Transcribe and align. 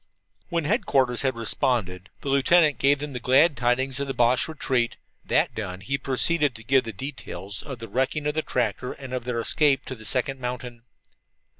When 0.49 0.63
headquarters 0.63 1.21
had 1.21 1.35
responded, 1.35 2.09
the 2.21 2.29
lieutenant 2.29 2.79
gave 2.79 2.97
them 2.97 3.13
the 3.13 3.19
glad 3.19 3.55
tidings 3.55 3.99
of 3.99 4.07
the 4.07 4.15
Boche 4.15 4.47
retreat. 4.47 4.97
That 5.23 5.53
done, 5.53 5.81
he 5.81 5.95
proceeded 5.99 6.55
to 6.55 6.63
give 6.63 6.85
the 6.85 6.91
details 6.91 7.61
of 7.61 7.77
the 7.77 7.87
wrecking 7.87 8.25
of 8.25 8.33
the 8.33 8.41
tractor 8.41 8.93
and 8.93 9.13
of 9.13 9.25
their 9.25 9.39
escape 9.39 9.85
to 9.85 9.93
the 9.93 10.03
second 10.03 10.39
mountain. 10.39 10.85